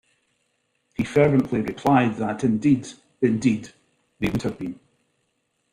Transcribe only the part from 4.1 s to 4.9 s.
they would have been.